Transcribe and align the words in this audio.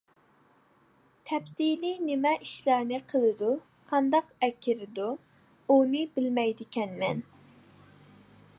تەپسىلىي 1.31 1.93
نېمە 2.07 2.31
ئىشلارنى 2.45 2.99
قىلىدۇ، 3.13 3.51
قانداق 3.91 4.33
ئەكىرىدۇ 4.47 5.11
ئۇنى 5.75 6.03
بىلمەيدىكەنمەن. 6.17 7.23